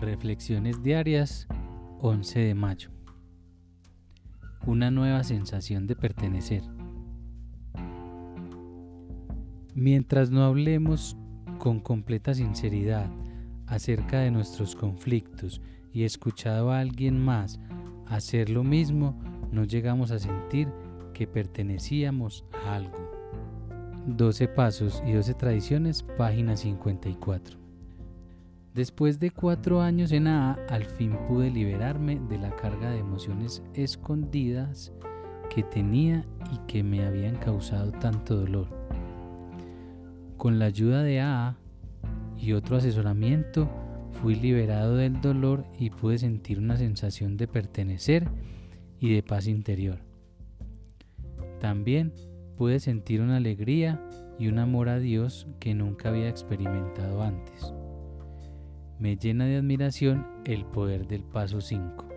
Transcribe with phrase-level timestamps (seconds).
[0.00, 1.48] Reflexiones diarias
[1.98, 2.90] 11 de mayo.
[4.64, 6.62] Una nueva sensación de pertenecer.
[9.74, 11.16] Mientras no hablemos
[11.58, 13.10] con completa sinceridad
[13.66, 15.60] acerca de nuestros conflictos
[15.92, 17.58] y escuchado a alguien más
[18.06, 19.18] hacer lo mismo,
[19.50, 20.68] no llegamos a sentir
[21.12, 22.96] que pertenecíamos a algo.
[24.06, 27.67] 12 Pasos y 12 Tradiciones, página 54.
[28.74, 33.62] Después de cuatro años en AA, al fin pude liberarme de la carga de emociones
[33.74, 34.92] escondidas
[35.54, 38.68] que tenía y que me habían causado tanto dolor.
[40.36, 41.56] Con la ayuda de AA
[42.36, 43.68] y otro asesoramiento,
[44.12, 48.28] fui liberado del dolor y pude sentir una sensación de pertenecer
[49.00, 49.98] y de paz interior.
[51.58, 52.12] También
[52.56, 54.00] pude sentir una alegría
[54.38, 57.72] y un amor a Dios que nunca había experimentado antes
[58.98, 62.07] me llena de admiración el poder del paso 5.